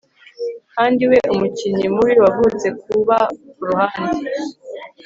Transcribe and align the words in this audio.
kandi 0.73 1.01
we, 1.11 1.17
umukinnyi 1.33 1.87
mubi, 1.93 2.13
wavutse 2.23 2.67
kuba 2.83 3.17
kuruhande 3.55 4.29